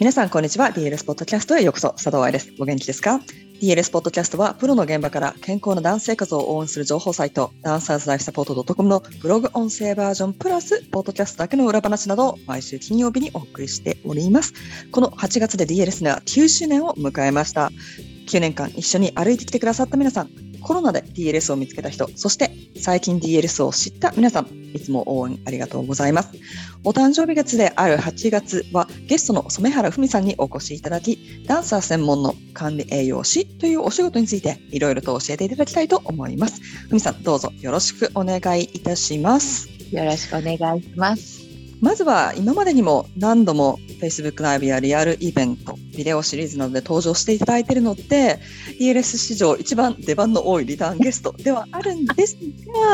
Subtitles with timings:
[0.00, 0.68] 皆さん、こんにちは。
[0.68, 1.88] DLS ポッドキャストへようこそ。
[1.88, 2.52] 佐藤愛です。
[2.60, 3.20] お元気ですか
[3.60, 14.54] ?DLS ポッドキャストは、プロの現場から健康なダンス生活を応援する情報サイト、ダンサーズライフサポート .com のブログ音声バージョンプラス、ポッドキャストだけの裏話などを毎週金曜日にお送りしております。
[14.92, 17.72] この8月で DLS では9周年を迎えました。
[18.28, 20.30] 9年間一緒に歩いてきてくださった皆さん、
[20.60, 26.30] コロナで DLS を見つけた人、そして最近 DLS を知った皆さん、いつも応援ありがとうございます。
[26.84, 36.60] お誕生日月である8月はゲストの染原文さんにお越しいただき、ダンサー専門の管理栄養士というお仕事についていろいろと教えていただきたいと思います。
[36.88, 39.68] 文さん、どうぞよろしくお願いいたします。
[39.90, 41.40] よろしくお願いします。
[41.80, 48.38] まずは今までにも何度も Facebook ライブやリアルイベント、ビデオシリーズなどで登場していただいているので、
[48.80, 52.36] ELS 史上一番出番の多いリターンゲストではあるんです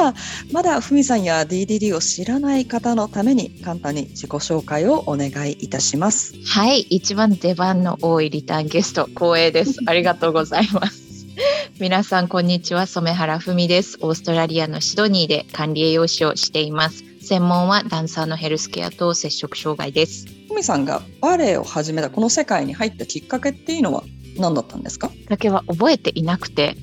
[0.01, 0.15] が、
[0.53, 6.35] まだふみさんや DDD を知らない方のために簡単に自己紹介をお願いいたします。
[6.47, 9.79] はい、一番出番の多いリターンゲスト、光栄です。
[9.87, 11.05] ありがとうございます。
[11.81, 20.44] 皆さんこんにちは染原文ですオーストラリアのシドニーで管理栄養士をしています専門はダンサーのヘルスケアと摂食障害です。
[20.55, 24.05] ふみさんがバレエを始めたこの世界に入ったきっかけっていうのは
[24.39, 25.09] 何だったんですか？
[25.09, 26.77] きっかけは覚えていなくて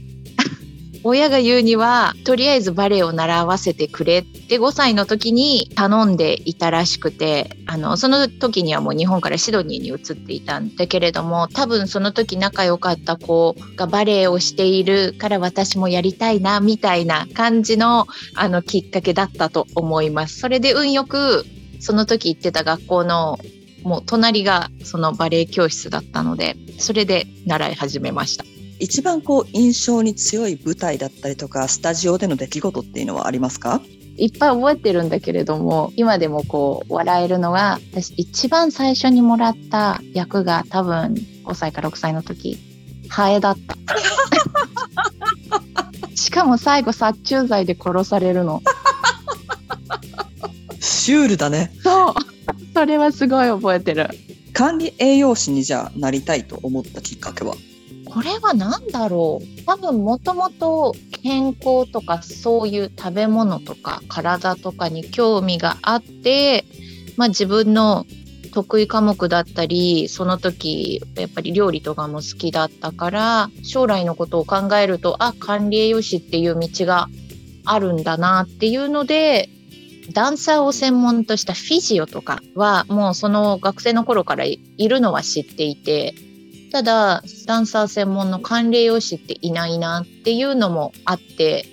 [1.06, 20.40] 親が言うにはとりあえずバレエを習わせてくれって5歳の時に頼んでいたらしくてあのその時にはもう日本からシドニーに移っていたんだけれども多分その時仲良かった子がバレエをしているから私もやりたいなみたいな感じのあのきっかけだったと思います。
[20.40, 21.46] それで運よく
[21.80, 23.40] その時行ってた学校の
[23.84, 28.46] もう隣がそのバレエ教室だったのでそれで習い始めました。
[28.80, 33.82] 一番こう印象に強い舞台だったりとかスタジオでの出来事っていうのはありますか？
[34.18, 42.58] いっぱい覚えてるんだけれども今でもこう笑えるのが私一番最初にもらった役が多分5歳か6歳の時
[43.10, 43.76] ハエだった。
[46.16, 48.62] しかも最後殺虫剤で殺されるの。
[50.80, 51.72] シュールだね。
[51.84, 52.14] そう
[52.82, 54.10] それはすごい覚えてる。
[54.54, 57.54] 管理栄養士にじゃあなりたいと思ったきっかけは？
[58.06, 59.66] これは何だろう。
[59.68, 66.66] 多分もともと健康とかそういう食べ物とか体とかに興味があって、
[67.18, 68.08] まあ、自分の
[68.52, 77.10] 得意科目だったりその時やっぱり料理とかも好きだったから将来のことを考えるとあ管理栄養士っていう道が
[77.64, 79.50] あるんだなっていうので
[80.14, 86.14] ダンサーを専門としたフィジオとかはもうその学生の頃からいるのは知っていて
[86.72, 91.66] ただダンサー専門の管理栄養士っていないなっていうのもあって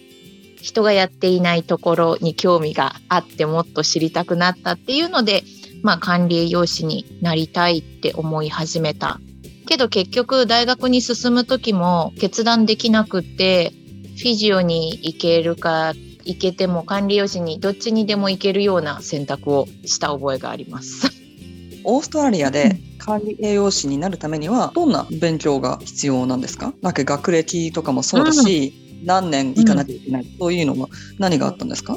[0.61, 5.45] 人がやっていないところに興味があってもっと知りたくなったっていうので、
[5.83, 9.21] まあ、管理栄養士になりたいって思い始めた。
[9.67, 13.73] けど結局大学に進む時も決断できなくって
[14.17, 15.93] フィジオに行けるか
[16.29, 21.09] 行けても管理栄養士にどっちにでも行けるような選択をした覚えがあります。
[21.85, 26.75] オーストラリアで管理栄養士になるためにはどんな勉強が必要なんですか？
[26.83, 31.97] なんか学歴とかもそうだし、うん、何年行かなきゃいけない、うん、そういうのは何があったんですか？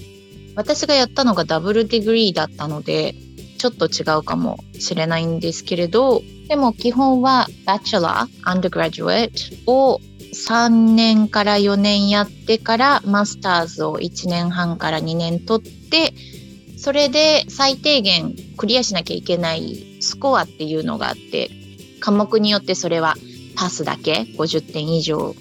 [0.55, 3.15] 私がやったのがダブルディグリーだったので
[3.57, 10.01] ちょっと違うかもしれないんですけれどでも基本はバチェラーアンダーグラジュエットを
[10.33, 16.13] 3年から4年やってから Masters を1年半から2年取って
[16.77, 21.49] それで最低限クリアしなきゃいけないスコアっていうのがあって
[21.99, 23.15] 科目によってそれは
[23.55, 25.35] パスだけ50点以上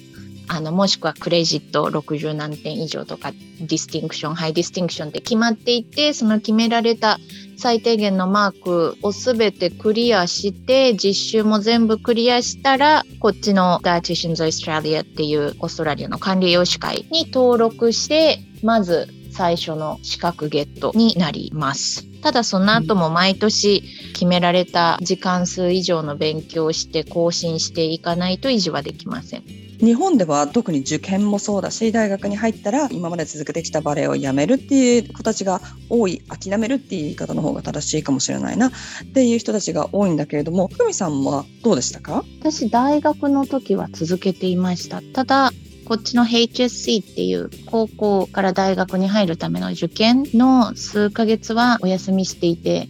[0.53, 7.19] あのもしくはクレジット60何点以上とか Distinction High Distinction って決まっていてその決められた
[7.57, 22.10] 最低限のマークを全てクリアして実習も全部クリアしたらこっちの Dietitians Australia っていうオーストラリアの管理栄養士会に登録してまず最初の資格ゲットになります。
[22.21, 23.83] ただその後も毎年
[24.13, 29.43] 決められた時間数以上の勉強をして更新していかないと維持はできません。
[29.81, 35.59] 日本では特に受験もそうだし大学に入ったら今まで続けてきたバレエをやめるっていう子たちが
[35.89, 38.71] 多い諦めるっていう言い方の方が正しいかもしれないなっ
[39.11, 42.23] ていう人たちが多いんだけれども久美さんはどうでしたか？
[42.41, 45.51] 私大学の時は続けていましたただ
[45.91, 52.87] こっちの HSC っていう高校から大学に入るための受験の数ヶ月はお休みしていて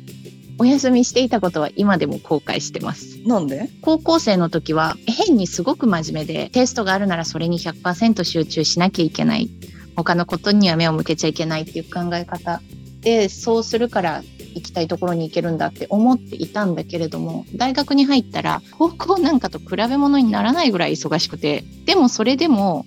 [0.59, 3.17] お休みしていたことは今でも後悔してます。
[3.25, 3.71] なんで？
[3.81, 9.49] 高校生の時は変にすごく真面目でテストがあるならそれに100%集中しなきゃいけない
[9.95, 12.61] 他のことには目を向けちゃいけないっていう考え方
[13.01, 14.21] でそうするから
[14.53, 22.85] 行きたいところに行けるんだって思っていたんだけれども大学に入ったら高校なんかと比べ物にならないぐらい忙しくてでもそれでも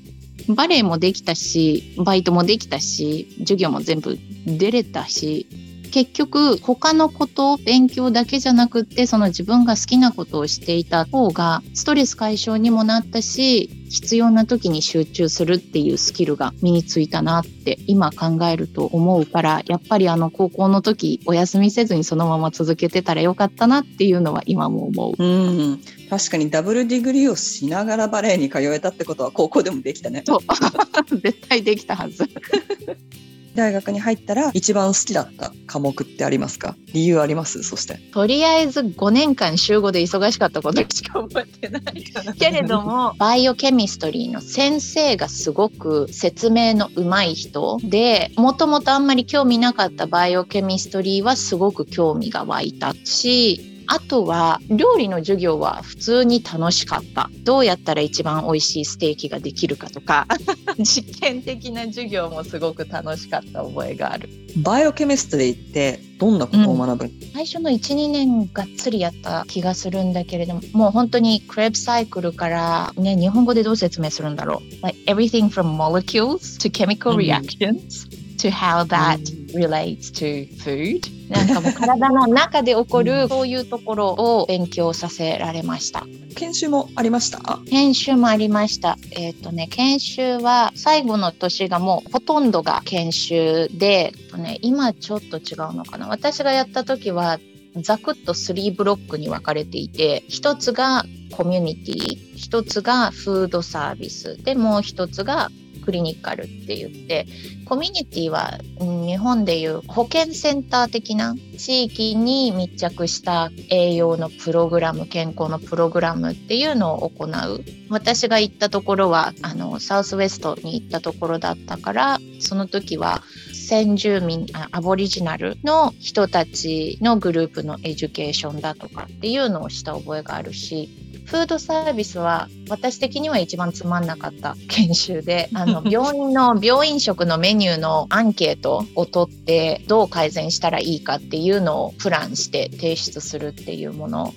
[0.49, 5.46] バレエもできたしバイトもできたし授業も全部出れたし
[5.94, 25.25] 結局他のこと勉強だけじゃなくってその自分が好きなことをしていた方がストレス解消にもなったし必要な時に集中するっていうスキルが身についたなって今考えると思うからやっぱりあの高校の時お休みせずにそのまま続けてたらよかったなっていうのは今も思う。
[25.25, 25.26] う
[25.73, 25.81] ん
[26.11, 30.25] 確かにダブルディグリーをしながらバレエに通えたってことは高校でもできたね。
[30.26, 30.40] そう
[31.23, 32.29] 絶対できたはず。
[33.54, 36.74] 大学に入ったら一番好きだった科目ってありますか？
[36.92, 37.62] 理由あります？
[37.62, 37.98] そして。
[38.12, 42.04] とりあえず5年間週5で忙しかったことしか覚えてない
[42.38, 57.31] けれども バイオケミストリーの先生がすごく説明の上手い人でもともとあんまり興味なかったバイオケミストリーはすごく興味が湧いたしあとは料理の授業は普通に楽しかった。
[57.42, 60.26] どうやったら一番美味しいステーキができるかとか。
[60.78, 64.28] 実験的な授業もすごく楽しかった覚えがある。
[64.56, 78.25] バイオケミストリーってどんなことを学ぶ、うん、最初の12年がっつりやった気がするんだけれどももう本当にクレープサイクルからね日本語でどう説明するんだろう、like、everything from molecules to chemical reactions、うん。
[78.37, 81.00] to how that relates to food.
[81.30, 86.04] なんかもう体の中で起こるそういうところを勉強させられました。
[86.36, 87.60] 研修もありました？
[87.70, 88.98] 研修もありました。
[89.12, 96.08] えっ、ー、とね研修は最後の年がもうほとんどが研修で、とね、今ちょっと違うのかな。
[96.08, 97.38] 私がやった時は
[97.76, 105.50] ざくっと3ブロックに分かれていて一つがコミュニティ一つがフードサービスでもう一つが
[105.84, 107.26] クリニカルって言って
[107.66, 117.64] コミュニティは日本でいう保健センター的な地域に密着した栄養のプログラム健康のプログラムっていうのを行う。
[117.90, 123.22] 私が行ったところはあの South West に行ったところだったからその時は
[123.52, 130.88] 先住民 Aboriginal の人たちのグループの education だとかっていうのをした覚えがあるし
[131.25, 144.35] food service は私的には一番つまんなかった研修で あの病院の病院食のメニューのアンケートを取ってどう改善したらいいかっていうのをプランして提出するっていうもの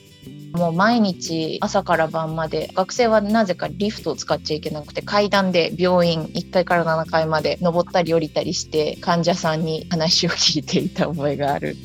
[0.54, 11.76] もう毎日朝から晩まで学生はなぜかリフトを使っちゃいけなくて階段で病院1階から7階まで登ったり降りたりして患者さんに話を聞いていた覚えがある。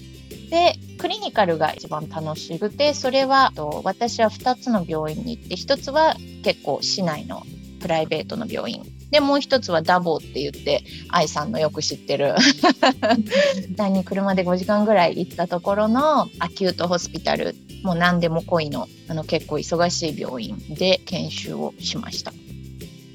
[0.51, 3.53] でクリニカルが一番楽しくてそれは
[3.83, 6.15] 私は2つの病院に行って1つは
[6.45, 7.43] 結構市内の
[7.81, 8.85] プライベートの病院。
[9.11, 12.37] でもう一つはダボって言って愛さんのよく知ってる。
[13.77, 17.57] 単に車で5時間ぐらい行ったところのアキュートホスピタル。
[17.83, 22.33] もう何でも濃いのあの結構忙しい病院で研修をしました。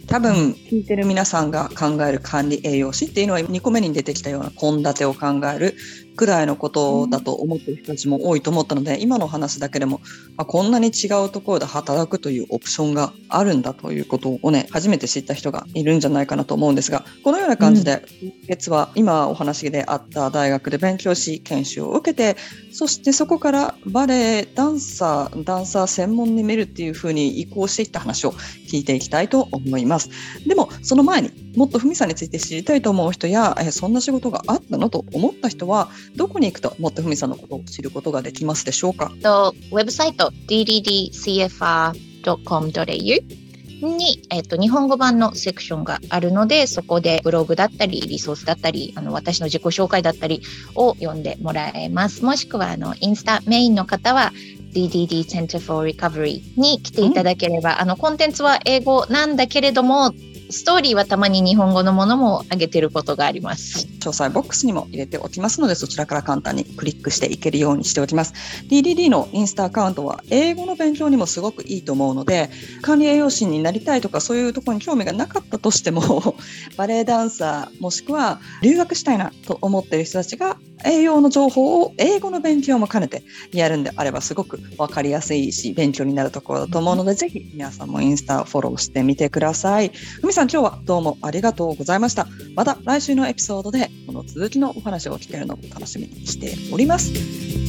[0.08, 5.76] 多分聞いてる皆さんが考える管理栄養士っていうのは2個目に出てきたような献立を考える
[6.18, 10.02] くらいのことだと思ってる人たちも多いと思ったので、今の話だけでも、
[10.36, 22.36] あ、こんなに違うところで働くというオプションがあるんだということをね、初めて知った人がいるんじゃないかなと思うんですが、このような感じで、今月は今お話であった大学で勉強し、研修を受けて、
[22.72, 30.10] そしてそこからバレエ、ダンサー、ダンサー専門に見るっていうふうに移行していった話を聞いていきたいと思います。
[30.48, 39.12] でも、その前にもっとふみさんについて知りたいと思う人や、えそんな仕事があったのと思った人は、どこに行くともっとふみさんのことを知ることができますでしょうか？
[39.22, 43.48] とウェブサイト dddcfr.com.au
[43.80, 50.42] に、えっと、日本語版のセクションがあるので、そこでブログだったり、リソースだったり、あの私の自己紹介だったり
[50.74, 52.26] を読んでもらえます。
[52.26, 54.34] もしくは、あのインスタメインの方は、
[54.74, 60.12] DDD Center for Recovery に来ていただければ、あのコンテンツは英語なんだけれども、
[60.50, 63.88] ストーリーはたまに日本語のものも上げてることがあります。
[64.00, 68.34] 詳細ボックスにも入れておきますので、そちらから簡単にクリックしていけるようにしておきます。
[68.70, 72.50] DDD のインスタアカウントは英語の勉強にもすごくいいと思うので、
[72.82, 76.36] 管理栄養士になりたいとかそういうところに興味がなかったとしても、
[76.78, 89.90] バレエダンサーもしくは留学したいなと思っている人たちが栄養の情報を英語の勉強も兼ねてやるんであればすごく分かりやすいし勉強になるところだと思うのでぜひ皆さんもインスタフォローしてみてください。
[89.90, 92.28] ふみさん今日はどうもありがとうございました。
[92.56, 97.12] また来週のエピソードでこの続きのお話を聞けるのを楽しみにしております。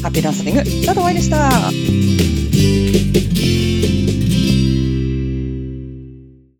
[0.02, 1.48] ハッピーダンスリング、佐藤愛でした。